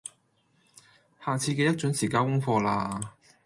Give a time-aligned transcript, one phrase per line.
[1.23, 3.09] 下次記得準時交功課喇